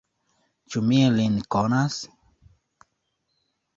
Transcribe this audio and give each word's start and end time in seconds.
Ĉu 0.75 0.81
mi 0.85 0.97
lin 1.19 1.37
konas? 1.55 1.99